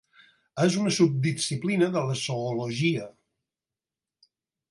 És 0.63 0.75
una 0.83 0.93
subdisciplina 0.95 1.91
de 1.97 2.03
la 2.09 2.17
zoologia. 2.23 3.05